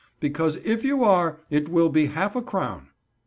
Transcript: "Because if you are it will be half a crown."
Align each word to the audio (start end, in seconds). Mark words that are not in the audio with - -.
"Because 0.19 0.55
if 0.65 0.83
you 0.83 1.03
are 1.03 1.41
it 1.51 1.69
will 1.69 1.89
be 1.89 2.07
half 2.07 2.35
a 2.35 2.41
crown." 2.41 2.87